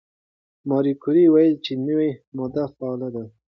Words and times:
ماري 0.69 0.93
کوري 1.03 1.23
وویل 1.27 1.55
چې 1.65 1.71
نوې 1.87 2.11
ماده 2.35 2.63
فعاله 2.75 3.09
ده. 3.15 3.23